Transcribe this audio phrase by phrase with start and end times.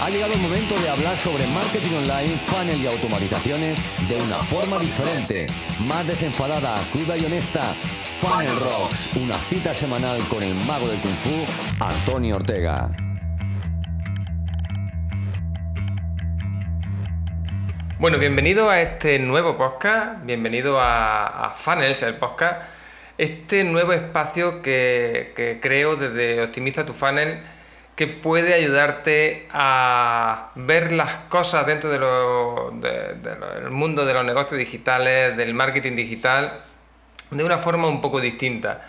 [0.00, 4.78] Ha llegado el momento de hablar sobre marketing online, funnel y automatizaciones de una forma
[4.78, 5.48] diferente,
[5.80, 7.74] más desenfadada, cruda y honesta.
[8.20, 12.90] Funnel Rocks, una cita semanal con el mago del kung fu, Antonio Ortega.
[17.98, 22.62] Bueno, bienvenido a este nuevo podcast, bienvenido a, a Funnels, el podcast,
[23.18, 27.40] este nuevo espacio que, que creo desde Optimiza tu Funnel
[27.98, 35.52] que puede ayudarte a ver las cosas dentro del mundo de los negocios digitales, del
[35.52, 36.60] marketing digital,
[37.32, 38.84] de una forma un poco distinta.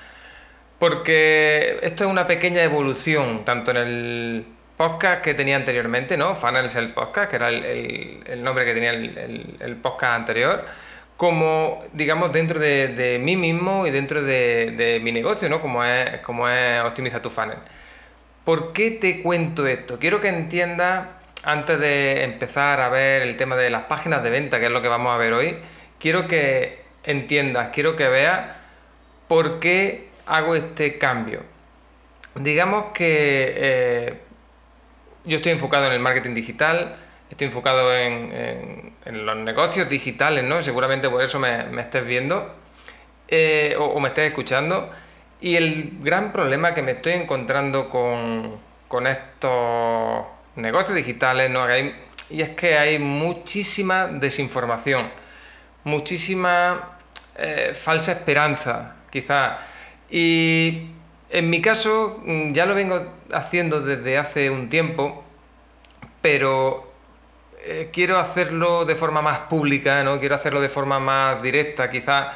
[0.78, 4.46] Porque esto es una pequeña evolución, tanto en el
[4.78, 6.36] podcast que tenía anteriormente, ¿no?
[6.36, 10.64] Funnels el podcast, que era el, nombre que tenía el, podcast anterior,
[11.18, 15.62] como, digamos, dentro de, mí mismo y dentro de, mi negocio, ¿no?
[15.62, 17.58] Como es, como es Optimiza tu Funnel.
[18.50, 20.00] ¿Por qué te cuento esto?
[20.00, 21.06] Quiero que entiendas,
[21.44, 24.82] antes de empezar a ver el tema de las páginas de venta, que es lo
[24.82, 25.58] que vamos a ver hoy,
[26.00, 28.58] quiero que entiendas, quiero que veas
[29.28, 31.44] por qué hago este cambio.
[32.34, 34.14] Digamos que eh,
[35.26, 36.96] yo estoy enfocado en el marketing digital,
[37.30, 40.64] estoy enfocado en, los negocios digitales, ¿no?
[40.64, 42.52] Seguramente por eso me, estés viendo
[43.28, 44.90] eh, o me estés escuchando.
[45.42, 48.60] Y el gran problema que me estoy encontrando con,
[49.08, 51.66] estos negocios digitales, ¿no?
[52.30, 55.10] y es que hay muchísima desinformación,
[55.84, 56.98] muchísima
[57.38, 59.62] eh, falsa esperanza, quizás.
[60.12, 60.90] Y
[61.30, 65.24] en mi caso mm, ya lo vengo haciendo desde hace un tiempo,
[66.22, 66.92] pero
[67.64, 70.20] eh, quiero hacerlo de forma más pública, ¿no?
[70.20, 72.28] Quiero hacerlo de forma más directa, quizás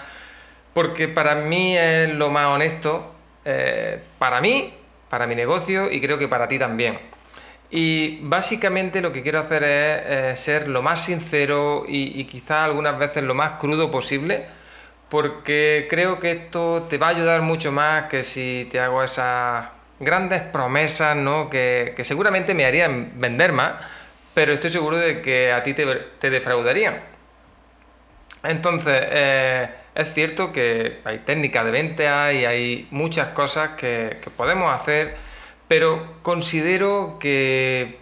[0.73, 3.13] porque para mí es lo más honesto,
[3.45, 4.73] eh, para mí,
[5.09, 6.99] para mi negocio y creo que para ti también.
[7.69, 12.97] Y básicamente lo que quiero hacer es ser lo más sincero y, y quizá algunas
[12.99, 14.45] veces lo más crudo posible,
[15.09, 19.67] porque creo que esto te va a ayudar mucho más que si te hago esas
[19.99, 21.49] grandes promesas, ¿no?
[21.49, 23.73] Que, seguramente me harían vender más,
[24.33, 25.85] pero estoy seguro de que a ti te,
[26.19, 26.99] te defraudarían.
[28.43, 34.73] Entonces, eh, es cierto que hay técnicas de venta y hay muchas cosas que, podemos
[34.73, 35.15] hacer,
[35.67, 37.99] pero considero que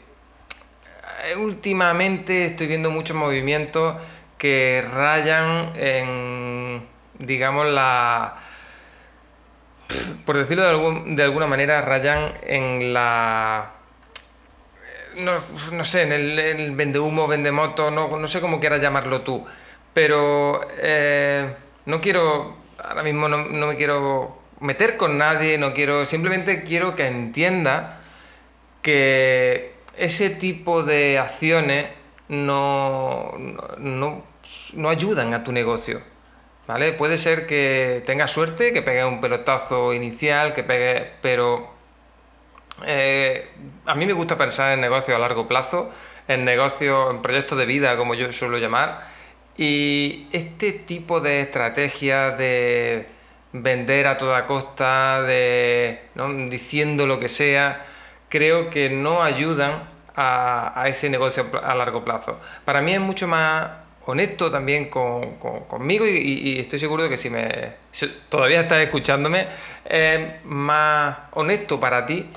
[1.25, 3.95] eh, últimamente estoy viendo muchos movimientos
[4.37, 6.81] que rayan en,
[7.19, 8.37] digamos, la...
[10.25, 10.63] Por decirlo
[11.05, 13.71] de, alguna manera, rayan en la...
[15.19, 19.45] No, sé, en el, vende humo, vende moto, no, no sé cómo quieras llamarlo tú,
[19.93, 20.61] pero...
[20.77, 21.53] Eh,
[21.85, 27.07] no quiero, ahora mismo no, me quiero meter con nadie, no quiero, simplemente quiero que
[27.07, 28.01] entienda
[28.81, 31.87] que ese tipo de acciones
[32.29, 33.33] no,
[33.77, 34.23] no,
[34.73, 36.01] no, ayudan a tu negocio.
[36.67, 36.93] ¿Vale?
[36.93, 41.69] Puede ser que tengas suerte, que pegue un pelotazo inicial, que pegue, pero
[42.85, 43.49] eh,
[43.85, 45.89] a mí me gusta pensar en negocios a largo plazo,
[46.27, 49.10] en negocios, en proyectos de vida, como yo suelo llamar,
[49.61, 53.05] y este tipo de estrategia de
[53.53, 56.01] vender a toda costa, de
[56.49, 57.85] diciendo lo que sea,
[58.27, 59.83] creo que no ayudan
[60.15, 62.39] a, ese negocio a largo plazo.
[62.65, 63.69] Para mí es mucho más
[64.07, 67.73] honesto también conmigo y, estoy seguro de que si me
[68.29, 69.45] todavía estás escuchándome,
[69.85, 72.27] es más honesto para ti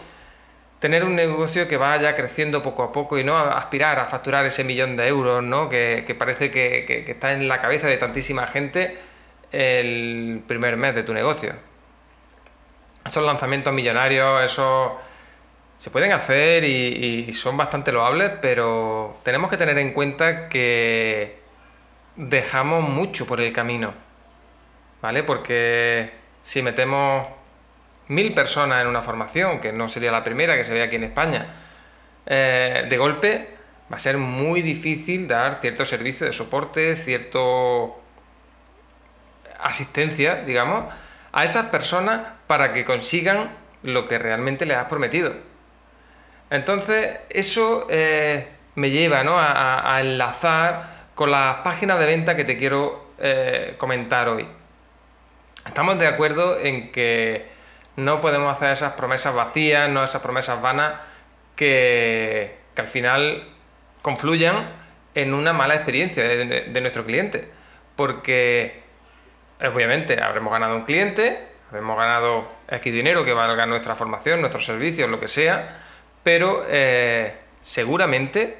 [0.84, 4.64] tener un negocio que vaya creciendo poco a poco y no aspirar a facturar ese
[4.64, 5.70] millón de euros, ¿no?
[5.70, 8.98] Que, parece que, está en la cabeza de tantísima gente
[9.50, 11.54] el primer mes de tu negocio.
[13.02, 14.92] Esos lanzamientos millonarios, esos
[15.80, 21.38] se pueden hacer y son bastante loables, pero tenemos que tener en cuenta que
[22.16, 23.94] dejamos mucho por el camino,
[25.00, 25.22] ¿vale?
[25.22, 26.10] Porque
[26.42, 27.26] si metemos
[28.08, 31.04] mil personas en una formación, que no sería la primera que se ve aquí en
[31.04, 31.46] España,
[32.26, 33.48] eh, de golpe
[33.92, 38.00] va a ser muy difícil dar cierto servicio de soporte, cierto
[39.60, 40.84] asistencia, digamos,
[41.32, 43.50] a esas personas para que consigan
[43.82, 45.34] lo que realmente les has prometido.
[46.50, 53.10] Entonces, eso eh, me lleva a, enlazar con las páginas de venta que te quiero
[53.18, 54.46] eh, comentar hoy.
[55.66, 57.53] Estamos de acuerdo en que
[57.96, 60.94] no podemos hacer esas promesas vacías, no esas promesas vanas
[61.56, 63.48] que, al final
[64.02, 64.68] confluyan
[65.14, 67.48] en una mala experiencia de, nuestro cliente.
[67.96, 68.82] Porque
[69.60, 75.08] obviamente habremos ganado un cliente, habremos ganado X dinero que valga nuestra formación, nuestros servicios,
[75.08, 75.78] lo que sea,
[76.24, 78.58] pero eh, seguramente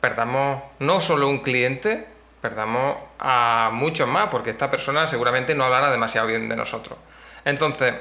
[0.00, 2.06] perdamos no solo un cliente,
[2.40, 6.96] perdamos a muchos más, porque esta persona seguramente no hablará demasiado bien de nosotros.
[7.44, 7.94] Entonces,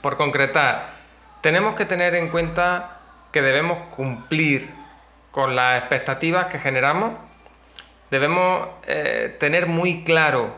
[0.00, 0.94] por concretar,
[1.42, 2.98] tenemos que tener en cuenta
[3.32, 4.70] que debemos cumplir
[5.30, 7.12] con las expectativas que generamos,
[8.10, 10.54] debemos eh, tener muy claro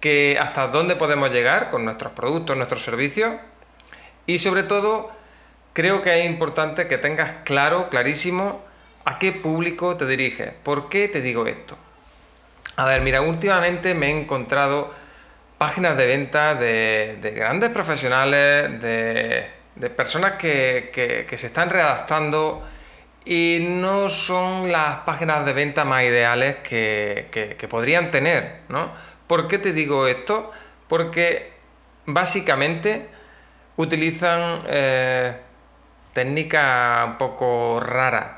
[0.00, 3.34] que hasta dónde podemos llegar con nuestros productos, nuestros servicios
[4.26, 5.10] y sobre todo
[5.72, 8.62] creo que es importante que tengas claro, clarísimo,
[9.04, 10.52] a qué público te diriges.
[10.62, 11.76] ¿Por qué te digo esto?
[12.76, 14.92] A ver, mira, últimamente me he encontrado
[15.62, 22.64] páginas de venta de, grandes profesionales, de, personas que, se están redactando
[23.24, 28.90] y no son las páginas de venta más ideales que, podrían tener, ¿no?
[29.28, 30.50] ¿Por qué te digo esto?
[30.88, 31.52] Porque
[32.06, 33.06] básicamente
[33.76, 35.36] utilizan eh,
[36.12, 38.32] técnicas un poco raras.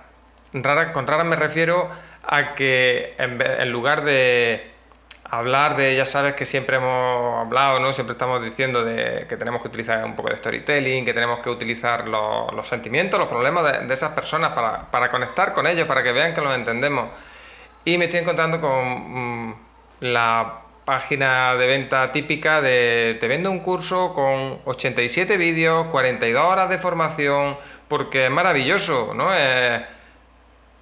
[0.52, 1.88] Rara, con raras me refiero
[2.22, 4.73] a que en lugar de
[5.38, 7.92] hablar de, ya sabes que siempre hemos hablado, ¿no?
[7.92, 11.50] Siempre estamos diciendo de que tenemos que utilizar un poco de storytelling, que tenemos que
[11.50, 16.34] utilizar los, sentimientos, los problemas de, esas personas para, conectar con ellos, para que vean
[16.34, 17.08] que los entendemos.
[17.84, 19.54] Y me estoy encontrando con mm,
[20.00, 26.68] la página de venta típica de te vendo un curso con 87 vídeos, 42 horas
[26.68, 27.56] de formación,
[27.88, 29.30] porque es maravilloso, ¿no?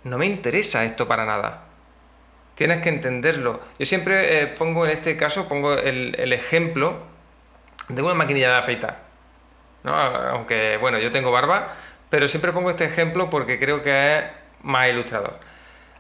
[0.05, 1.72] no me interesa esto para nada.
[2.63, 3.61] Tienes que entenderlo.
[3.77, 6.97] Yo siempre eh, pongo en este caso, pongo el, ejemplo
[7.89, 8.99] de una maquinilla de afeitar.
[9.83, 9.93] ¿no?
[9.93, 11.75] Aunque, bueno, yo tengo barba,
[12.09, 14.25] pero siempre pongo este ejemplo porque creo que es
[14.63, 15.41] más ilustrador.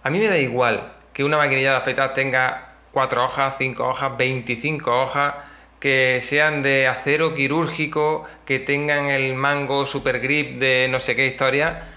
[0.04, 4.16] A mí me da igual que una maquinilla de afeitar tenga 4 hojas, 5 hojas,
[4.16, 5.34] 25 hojas,
[5.80, 11.26] que sean de acero quirúrgico, que tengan el mango super grip de no sé qué
[11.26, 11.88] historia.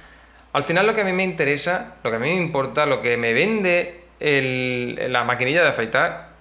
[0.54, 3.04] Al final lo que a mí me interesa, lo que a mí me importa, lo
[3.04, 6.36] que me vende la maquinilla de afeitar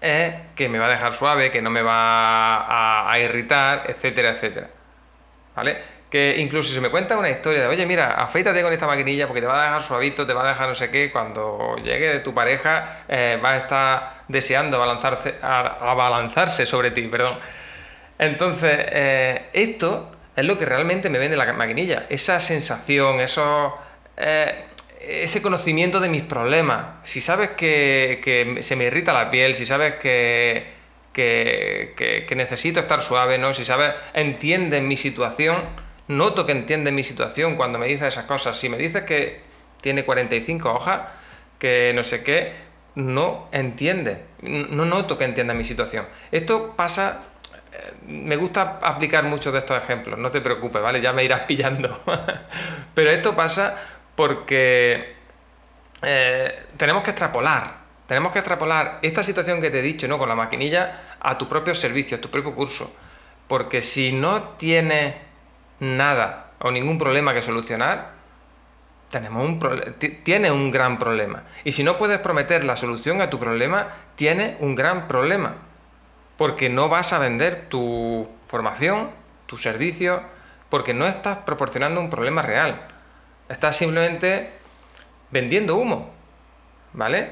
[0.00, 4.68] es que me va a dejar suave, que no me va a, irritar, etcétera, etcétera.
[5.54, 5.78] ¿Vale?
[6.10, 9.40] Que incluso si me cuenta una historia de, oye, mira, afeítate con esta maquinilla porque
[9.40, 12.34] te va a dejar suavito, te va a dejar no sé qué, cuando llegue tu
[12.34, 17.38] pareja eh, va a estar deseando abalanzarse, abalanzarse sobre ti, perdón.
[18.18, 23.72] Entonces, eh, esto es lo que realmente me vende la maquinilla, esa sensación, esos...
[24.18, 24.64] Eh,
[25.08, 26.86] ese conocimiento de mis problemas.
[27.04, 30.66] Si sabes que, se me irrita la piel, si sabes que,
[31.12, 33.54] que, necesito estar suave, ¿no?
[33.54, 35.64] Si sabes, entiendes mi situación,
[36.08, 38.58] noto que entiendes mi situación cuando me dices esas cosas.
[38.58, 39.40] Si me dices que
[39.80, 41.00] tiene 45 hojas,
[41.58, 42.52] que no sé qué,
[42.96, 46.06] no entiende, no noto que entienda mi situación.
[46.32, 47.20] Esto pasa,
[47.72, 51.00] eh, me gusta aplicar muchos de estos ejemplos, no te preocupes, ¿vale?
[51.00, 52.00] Ya me irás pillando.
[52.94, 53.76] Pero esto pasa
[54.16, 55.14] porque
[56.02, 57.76] eh, tenemos que extrapolar,
[58.08, 60.18] tenemos que extrapolar esta situación que te he dicho, ¿no?
[60.18, 62.92] Con la maquinilla a tu propio servicio, a tu propio curso.
[63.48, 65.14] Porque si no tienes
[65.80, 68.16] nada o ningún problema que solucionar,
[69.10, 69.60] tenemos un
[70.24, 71.44] tienes un gran problema.
[71.64, 75.54] Y si no puedes prometer la solución a tu problema, tienes un gran problema.
[76.36, 79.10] Porque no vas a vender tu formación,
[79.46, 80.22] tu servicio,
[80.70, 82.80] porque no estás proporcionando un problema real.
[83.48, 84.50] Estás simplemente
[85.30, 86.12] vendiendo humo.
[86.92, 87.30] ¿Vale?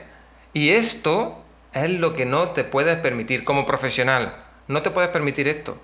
[0.52, 1.42] Y esto
[1.72, 4.36] es lo que no te puedes permitir como profesional.
[4.68, 5.76] No te puedes permitir esto.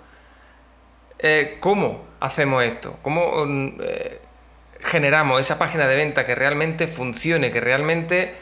[1.18, 2.99] Eh, ¿Cómo hacemos esto?
[3.02, 4.20] ¿Cómo mm, eh,
[4.82, 8.34] generamos esa página de venta que realmente funcione, que realmente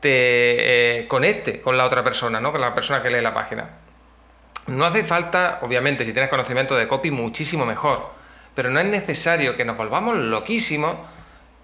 [0.00, 2.52] te eh, conecte con la otra persona, ¿no?
[2.52, 3.70] con la persona que lee la página?
[4.66, 8.10] No hace falta, obviamente, si tienes conocimiento de copy, muchísimo mejor.
[8.54, 10.96] Pero no es necesario que nos volvamos loquísimos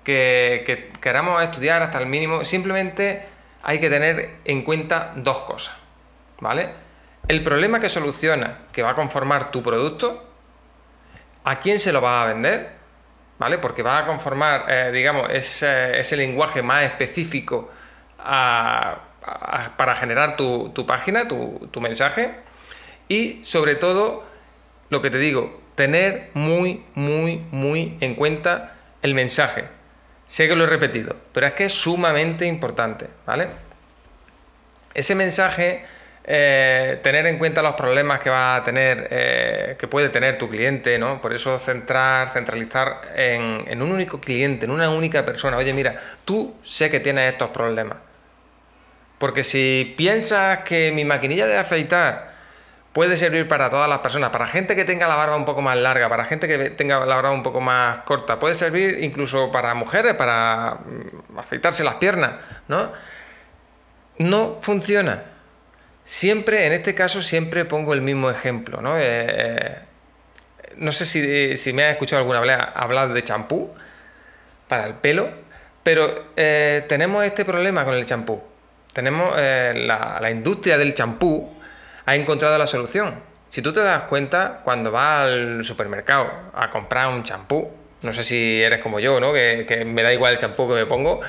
[0.09, 3.23] que, queramos estudiar hasta el mínimo, simplemente
[3.63, 5.75] hay que tener en cuenta dos cosas,
[6.41, 6.71] ¿vale?
[7.27, 10.27] El problema que soluciona, que va a conformar tu producto,
[11.45, 12.79] ¿a quién se lo va a vender?
[13.39, 13.59] ¿Vale?
[13.59, 17.71] Porque va a conformar, eh, digamos, ese, lenguaje más específico
[18.17, 22.35] para generar tu, página, tu, tu mensaje.
[23.09, 24.25] Y sobre todo,
[24.89, 29.63] lo que te digo, tener muy, muy, muy en cuenta el mensaje.
[30.27, 33.47] Sé que lo he repetido, pero es que es sumamente importante, ¿vale?
[34.93, 35.85] Ese mensaje,
[36.25, 40.49] eh, tener en cuenta los problemas que va a tener, eh, que puede tener tu
[40.49, 41.23] cliente, ¿no?
[41.23, 45.57] Por eso centrar, centralizar en, en un único cliente, en una única persona.
[45.59, 45.95] Oye, mira,
[46.25, 47.99] tú sé que tienes estos problemas.
[49.19, 52.38] Porque si piensas que mi maquinilla de afeitar
[52.93, 55.77] puede servir para todas las personas, para gente que tenga la barba un poco más
[55.77, 59.75] larga, para gente que tenga la barba un poco más corta, puede servir incluso para
[59.75, 62.33] mujeres, para mm, afeitarse las piernas,
[62.67, 62.91] ¿no?
[64.19, 65.23] No funciona.
[66.05, 68.97] Siempre, en este caso, siempre pongo el mismo ejemplo, ¿no?
[68.97, 69.79] Eh, eh,
[70.77, 73.71] no sé si, me has escuchado alguna vez hablar de champú
[74.69, 75.29] para el pelo,
[75.83, 78.43] pero eh, tenemos este problema con el champú.
[78.93, 81.58] Tenemos la, la industria del champú,
[82.09, 83.17] ha encontrado la solución.
[83.51, 88.25] Si tú te das cuenta, cuando vas al supermercado a comprar un champú, no sé
[88.25, 89.35] si eres como yo, ¿no?
[89.35, 91.21] Que, me da igual el champú que me pongo,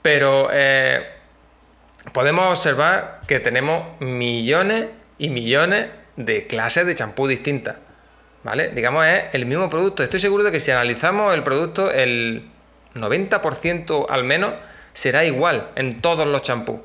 [0.00, 1.06] pero eh,
[2.14, 4.86] podemos observar que tenemos millones
[5.18, 7.76] y millones de clases de champú distintas.
[8.42, 8.68] ¿Vale?
[8.70, 10.02] Digamos, es el mismo producto.
[10.02, 12.48] Estoy seguro de que si analizamos el producto, el
[12.94, 14.54] 90% al menos
[14.94, 16.80] será igual en todos los champús.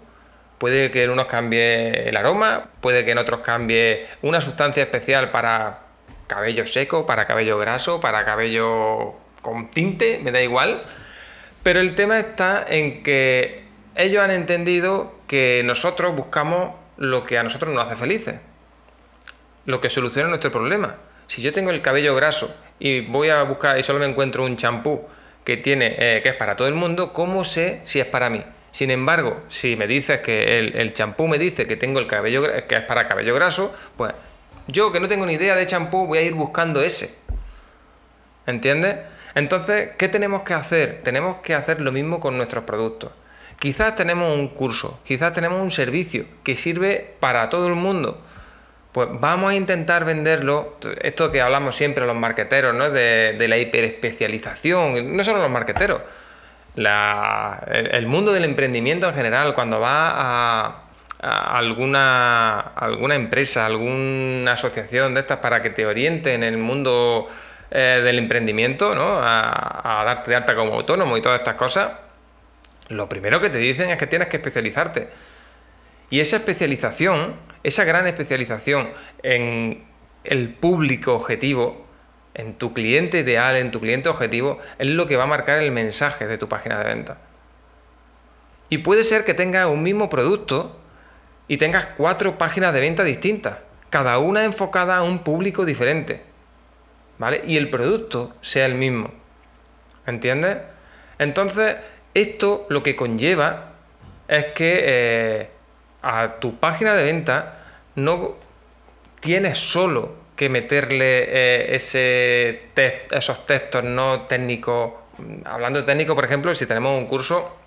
[0.57, 5.29] Puede que en unos cambie el aroma, puede que en otros cambie una sustancia especial
[5.29, 5.79] para
[6.27, 10.83] cabello seco, para cabello graso, para cabello con tinte, me da igual.
[11.63, 17.43] Pero el tema está en que ellos han entendido que nosotros buscamos lo que a
[17.43, 18.39] nosotros nos hace felices,
[19.65, 20.95] lo que soluciona nuestro problema.
[21.27, 24.57] Si yo tengo el cabello graso y voy a buscar y solo me encuentro un
[24.57, 25.07] champú
[25.43, 28.43] que tiene eh, que es para todo el mundo, ¿cómo sé si es para mí?
[28.77, 32.75] Sin embargo, si me dices que el champú me dice que tengo el cabello que
[32.75, 34.13] es para cabello graso, pues
[34.67, 37.15] yo que no tengo ni idea de champú voy a ir buscando ese.
[38.45, 38.97] ¿Entiendes?
[39.33, 41.01] Entonces, ¿qué tenemos que hacer?
[41.03, 43.09] Tenemos que hacer lo mismo con nuestros productos.
[43.57, 48.23] Quizás tenemos un curso, quizás tenemos un servicio que sirve para todo el mundo.
[48.91, 52.91] Pues vamos a intentar venderlo, esto que hablamos siempre los marqueteros, ¿no?
[52.91, 56.01] De, de la hiperespecialización, no solo los marqueteros,
[56.77, 60.83] el, mundo del emprendimiento en general, cuando va a,
[61.19, 67.27] alguna, alguna empresa, alguna asociación de estas para que te oriente en el mundo
[67.71, 69.19] eh, del emprendimiento, ¿no?
[69.19, 71.91] a, darte de alta como autónomo y todas estas cosas,
[72.89, 75.09] lo primero que te dicen es que tienes que especializarte.
[76.09, 78.89] Y esa especialización, esa gran especialización
[79.23, 79.83] en
[80.23, 81.86] el público objetivo,
[82.37, 85.71] en tu cliente ideal, en tu cliente objetivo, es lo que va a marcar el
[85.71, 87.17] mensaje de tu página de venta.
[88.69, 90.79] Y puede ser que tengas un mismo producto
[91.47, 93.57] y tengas cuatro páginas de venta distintas,
[93.89, 96.21] cada una enfocada a un público diferente.
[97.17, 97.41] ¿Vale?
[97.47, 99.11] Y el producto sea el mismo.
[100.05, 100.57] ¿Entiendes?
[101.17, 101.77] Entonces,
[102.13, 103.71] esto lo que conlleva
[104.27, 105.49] es que eh,
[106.03, 107.57] a tu página de venta
[107.95, 108.35] no
[109.19, 112.69] tienes solo que meterle eh, ese
[113.11, 114.93] esos textos no técnicos.
[115.43, 117.57] Hablando técnico, por ejemplo, si tenemos un curso,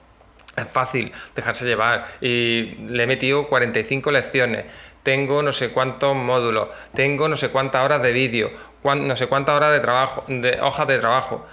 [0.56, 2.06] es fácil dejarse llevar.
[2.20, 4.66] Y le he metido 45 lecciones,
[5.02, 8.52] tengo no sé cuántos módulos, tengo no sé cuántas horas de vídeo,
[8.84, 11.44] no sé cuántas horas de trabajo, de hojas de trabajo.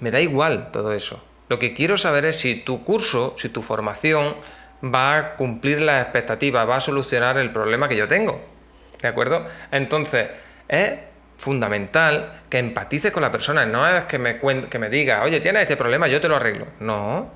[0.00, 1.24] Me da igual todo eso.
[1.48, 4.36] Lo que quiero saber es si tu curso, si tu formación
[4.84, 8.44] va a cumplir las expectativas, va a solucionar el problema que yo tengo.
[9.00, 9.46] ¿De acuerdo?
[9.72, 10.28] Entonces,
[10.70, 10.92] es
[11.36, 13.66] fundamental que empatices con la persona.
[13.66, 16.66] No es que me, que me diga, oye, tienes este problema, yo te lo arreglo.
[16.78, 17.28] No.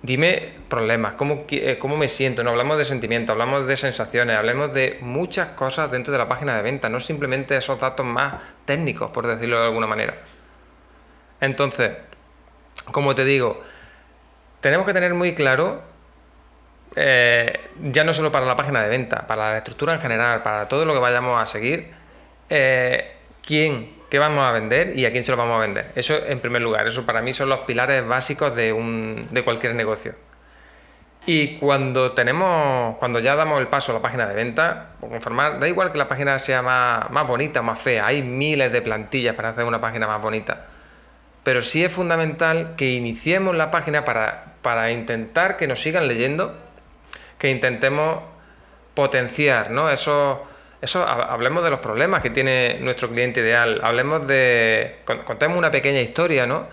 [0.00, 2.44] Dime problemas, cómo, eh, cómo me siento.
[2.44, 6.56] No hablamos de sentimientos, hablamos de sensaciones, hablemos de muchas cosas dentro de la página
[6.56, 10.14] de venta, no simplemente esos datos más técnicos, por decirlo de alguna manera.
[11.40, 11.92] Entonces,
[12.92, 13.60] como te digo,
[14.60, 15.82] tenemos que tener muy claro,
[16.94, 20.68] eh, ya no solo para la página de venta, para la estructura en general, para
[20.68, 21.97] todo lo que vayamos a seguir,
[22.50, 23.12] eh,
[23.44, 25.92] quién, qué vamos a vender y a quién se lo vamos a vender.
[25.94, 29.74] Eso en primer lugar, eso para mí son los pilares básicos de, un, de cualquier
[29.74, 30.14] negocio.
[31.26, 35.68] Y cuando tenemos, cuando ya damos el paso a la página de venta, conformar, da
[35.68, 39.34] igual que la página sea más, más bonita o más fea, hay miles de plantillas
[39.34, 40.64] para hacer una página más bonita.
[41.44, 46.54] Pero sí es fundamental que iniciemos la página para, para intentar que nos sigan leyendo,
[47.38, 48.22] que intentemos
[48.94, 49.90] potenciar ¿no?
[49.90, 50.38] esos
[50.80, 56.00] eso, hablemos de los problemas que tiene nuestro cliente ideal, hablemos de, contemos una pequeña
[56.00, 56.68] historia, ¿no?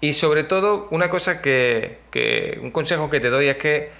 [0.00, 1.98] Y sobre todo, una cosa que,
[2.62, 3.90] un consejo que te doy es que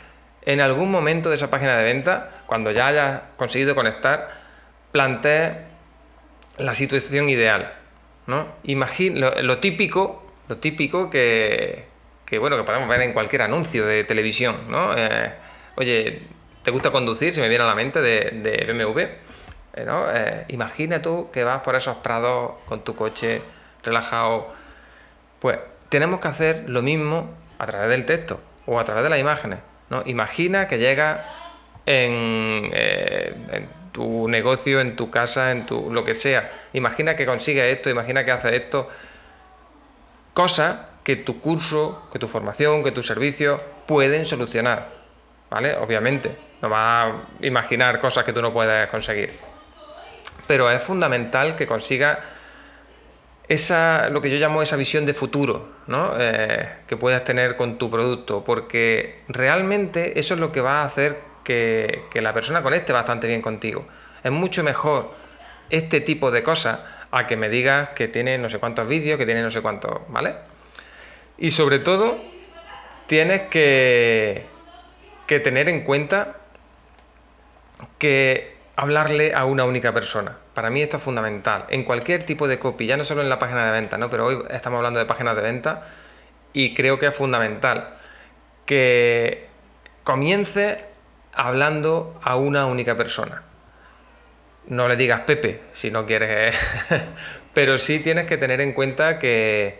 [0.46, 4.30] en algún momento de esa página de venta, cuando ya hayas conseguido conectar,
[4.92, 5.52] plantees
[6.56, 7.74] la situación ideal,
[8.26, 8.46] ¿no?
[8.64, 11.84] Imagina lo, típico, lo típico que,
[12.38, 14.94] bueno, que podemos ver en cualquier anuncio de televisión, ¿no?
[14.96, 15.34] Eh,
[15.76, 16.22] oye,
[16.62, 17.34] ¿te gusta conducir?
[17.34, 19.29] Se me viene a la mente de, de BMW
[19.74, 23.42] eh, eh, imagina tú que vas por esos prados con tu coche
[23.82, 24.48] relajado.
[25.38, 25.58] Pues
[25.88, 29.60] tenemos que hacer lo mismo a través del texto o a través de las imágenes.
[29.90, 30.02] ¿no?
[30.06, 31.26] Imagina que llega
[31.86, 36.50] en, eh, tu negocio, en tu casa, en tu lo que sea.
[36.72, 38.88] Imagina que consigues esto, imagina que haces esto.
[40.34, 44.88] Cosas que tu curso, que tu formación, que tu servicio pueden solucionar.
[45.50, 45.76] ¿Vale?
[45.76, 46.36] Obviamente.
[46.62, 49.49] No vas a imaginar cosas que tú no puedes conseguir.
[50.50, 52.18] Pero es fundamental que consigas
[53.46, 56.14] esa, lo que yo llamo esa visión de futuro ¿no?
[56.18, 60.86] Eh, que puedas tener con tu producto, porque realmente eso es lo que va a
[60.86, 63.86] hacer que, que, la persona conecte bastante bien contigo.
[64.24, 65.14] Es mucho mejor
[65.70, 66.80] este tipo de cosas
[67.12, 70.00] a que me digas que tiene no sé cuántos vídeos, que tiene no sé cuántos,
[70.08, 70.34] ¿vale?
[71.38, 72.20] Y sobre todo,
[73.06, 74.46] tienes que,
[75.28, 76.38] que tener en cuenta
[77.98, 80.38] que hablarle a una única persona.
[80.54, 81.66] Para mí esto es fundamental.
[81.68, 84.08] En cualquier tipo de copy, ya no solo en la página de venta, ¿no?
[84.08, 85.82] Pero hoy estamos hablando de páginas de venta
[86.54, 87.98] y creo que es fundamental
[88.64, 89.48] que
[90.02, 90.82] comience
[91.34, 93.42] hablando a una única persona.
[94.66, 96.56] No le digas Pepe si no quieres,
[97.52, 99.78] pero sí tienes que tener en cuenta que,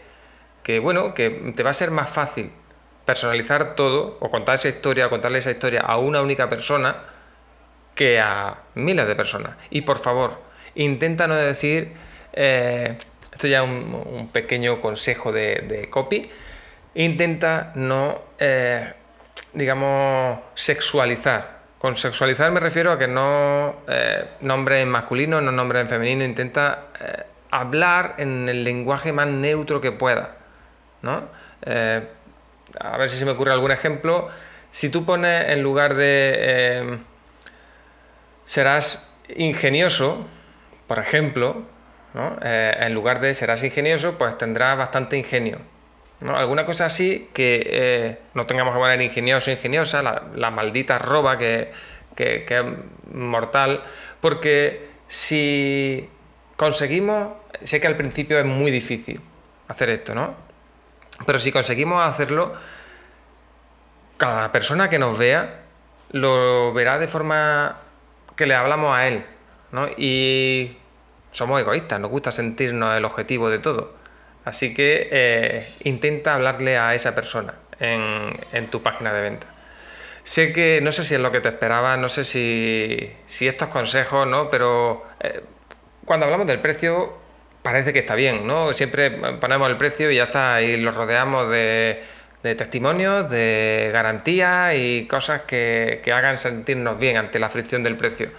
[0.63, 2.51] que, bueno, que te va a ser más fácil
[3.07, 6.99] personalizar todo o contar esa historia contarle esa historia a una única persona
[8.01, 9.59] que a miles de personas.
[9.69, 10.41] Y por favor,
[10.75, 11.93] intenta no decir,
[12.33, 12.97] eh,
[13.31, 16.31] esto ya un, pequeño consejo de, copy,
[16.95, 18.91] intenta no, eh,
[19.53, 21.61] digamos, sexualizar.
[21.79, 26.87] Con sexualizar me refiero a que no eh, en masculino, no nombre en femenino, intenta
[27.51, 30.37] hablar en el lenguaje más neutro que pueda.
[31.03, 31.29] ¿no?
[32.81, 34.31] a ver si se me ocurre algún ejemplo.
[34.71, 37.01] Si tú pones en lugar de
[38.51, 40.27] serás ingenioso,
[40.89, 41.63] por ejemplo,
[42.43, 45.59] eh, en lugar de serás ingenioso, pues tendrás bastante ingenio.
[46.21, 51.71] Alguna cosa así que eh, no tengamos que poner ingenioso, ingeniosa, la, maldita roba que,
[52.17, 52.65] que, es
[53.15, 53.85] mortal,
[54.21, 56.09] porque si
[56.57, 57.29] conseguimos,
[57.63, 59.21] sé que al principio es muy difícil
[59.69, 60.35] hacer esto, ¿no?
[61.25, 62.53] Pero si conseguimos hacerlo,
[64.17, 65.61] cada persona que nos vea
[66.11, 67.77] lo verá de forma
[68.41, 69.23] que le hablamos a él,
[69.71, 69.87] ¿no?
[69.99, 70.79] Y
[71.31, 73.93] somos egoístas, nos gusta sentirnos el objetivo de todo.
[74.47, 79.47] Así que eh, intenta hablarle a esa persona en, tu página de venta.
[80.25, 84.27] Sé que no sé si es lo que te esperaba, no sé si, estos consejos,
[84.27, 84.49] ¿no?
[84.49, 85.43] Pero eh,
[86.07, 87.13] cuando hablamos del precio
[87.63, 88.73] parece que está bien, ¿no?
[88.73, 92.03] Siempre ponemos el precio y ya está, y lo rodeamos de,
[92.43, 98.31] testimonios, de garantías y cosas que, que hagan sentirnos bien ante la fricción del precio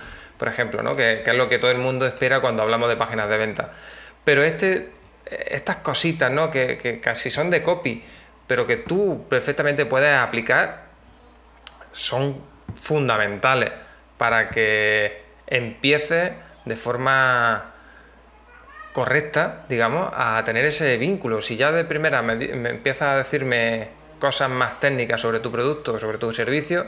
[0.41, 0.95] por ejemplo, ¿no?
[0.95, 3.73] que, es lo que todo el mundo espera cuando hablamos de páginas de venta.
[4.23, 4.89] Pero este,
[5.29, 6.49] estas cositas ¿no?
[6.49, 8.03] que, casi son de copy,
[8.47, 10.85] pero que tú perfectamente puedes aplicar,
[11.91, 12.41] son
[12.73, 13.69] fundamentales
[14.17, 16.31] para que empieces
[16.65, 17.70] de forma
[18.93, 21.41] correcta, digamos, a tener ese vínculo.
[21.41, 25.99] Si ya de primera me, me empiezas a decirme cosas más técnicas sobre tu producto,
[25.99, 26.85] sobre tu servicio,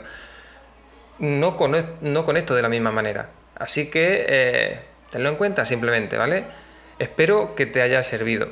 [1.18, 1.56] no,
[2.00, 3.28] no conecto de la misma manera.
[3.56, 6.44] Así que eh, tenlo en cuenta simplemente, ¿vale?
[6.98, 8.48] Espero que te haya servido.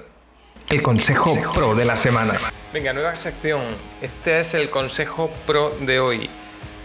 [0.68, 2.38] El consejo, pro de la semana.
[2.72, 3.76] Venga, nueva sección.
[4.00, 6.30] Este es el consejo pro de hoy.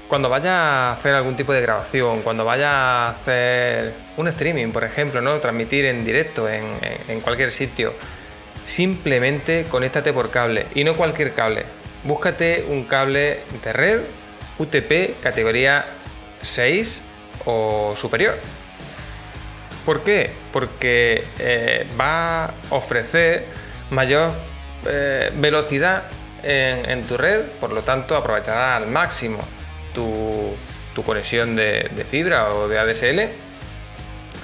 [0.08, 4.86] Cuando vaya a hacer algún tipo de grabación, cuando vaya a hacer un streaming, por
[4.86, 5.38] ejemplo, ¿no?
[5.40, 7.94] Transmitir en directo en, cualquier sitio,
[8.64, 11.66] simplemente conéctate por cable y no cualquier cable.
[12.04, 14.02] Búscate un cable de red
[14.58, 15.86] UTP categoría
[16.42, 17.02] 6
[17.46, 18.36] o superior.
[19.86, 20.32] ¿Por qué?
[20.54, 23.46] Porque eh, va a ofrecer
[23.90, 24.32] mayor
[24.86, 26.04] eh, velocidad
[26.44, 29.57] en, tu red, por lo tanto aprovechará al máximo
[29.94, 30.56] tu,
[31.06, 33.30] conexión de, fibra o de ADSL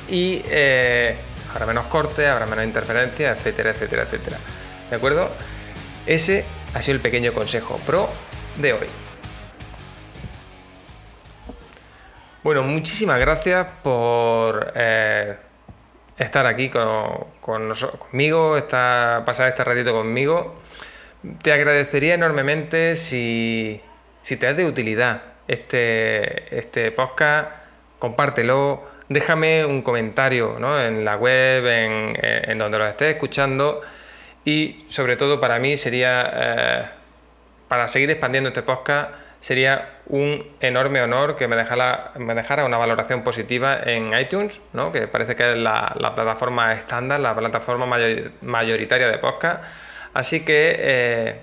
[0.10, 1.16] y eh,
[1.52, 4.38] habrá menos corte, habrá menos interferencia, etcétera, etcétera, etcétera.
[4.90, 5.32] ¿De acuerdo?
[6.06, 8.10] Ese ha sido el pequeño consejo pro
[8.58, 8.88] de hoy.
[12.44, 15.38] Bueno, muchísimas gracias por eh,
[16.18, 20.62] estar aquí con, conmigo, pasar este ratito conmigo.
[21.42, 23.82] Te agradecería enormemente si,
[24.24, 27.50] te es de utilidad este, este podcast,
[28.00, 33.82] compártelo, déjame un comentario en la web, en, donde lo estés escuchando
[34.46, 36.86] y sobre todo para mí sería, eh,
[37.68, 42.78] para seguir expandiendo este podcast, sería un enorme honor que me dejara, me dejara una
[42.78, 44.92] valoración positiva en iTunes, ¿no?
[44.92, 47.86] que parece que es la, plataforma estándar, la plataforma
[48.42, 49.64] mayoritaria de podcast.
[50.14, 51.42] Así que eh,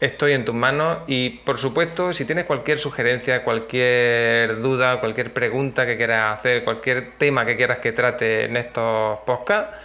[0.00, 5.86] estoy en tus manos y por supuesto si tienes cualquier sugerencia, cualquier duda, cualquier pregunta
[5.86, 9.76] que quieras hacer, cualquier tema que quieras que trate en estos podcasts,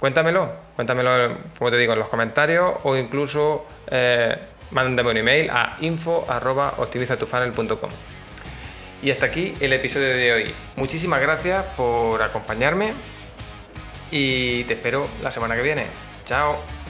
[0.00, 4.34] cuéntamelo, cuéntamelo como te digo en los comentarios o incluso eh,
[4.70, 7.90] mándame un email a info.optimizatufunnel.com.
[9.02, 10.54] Y hasta aquí el episodio de hoy.
[10.76, 12.94] Muchísimas gracias por acompañarme
[14.10, 15.86] y te espero la semana que viene.
[16.24, 16.83] Chao.